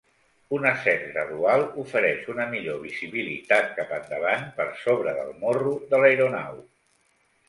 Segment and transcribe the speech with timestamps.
[0.57, 6.57] Un ascens gradual ofereix una millor visibilitat cap endavant per sobre del morro de l'aeronau.